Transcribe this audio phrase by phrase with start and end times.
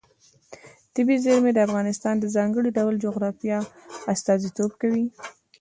[0.93, 3.57] طبیعي زیرمې د افغانستان د ځانګړي ډول جغرافیه
[4.13, 5.05] استازیتوب کوي.